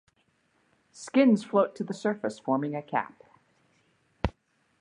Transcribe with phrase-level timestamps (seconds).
[0.93, 3.21] Skins float to the surface, forming a cap.